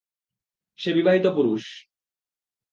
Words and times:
সে 0.79 0.89
বিবাহিত 0.93 1.25
পুরুষ! 1.35 1.63